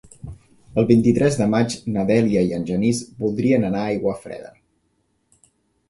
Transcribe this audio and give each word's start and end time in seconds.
El 0.81 0.87
vint-i-tres 0.91 1.37
de 1.41 1.47
maig 1.51 1.75
na 1.97 2.07
Dèlia 2.13 2.43
i 2.49 2.57
en 2.59 2.67
Genís 2.73 3.05
voldrien 3.23 3.71
anar 3.71 3.87
a 3.87 3.95
Aiguafreda. 3.95 4.53